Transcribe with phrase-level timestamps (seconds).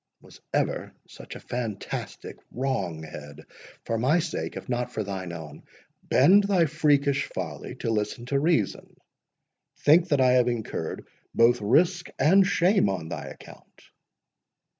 [0.19, 5.61] "Was ever such a fantastic wrong head!—For my sake, if not for thine own,
[6.01, 8.97] bend thy freakish folly to listen to reason.
[9.81, 13.91] Think that I have incurred both risk and shame on thy account."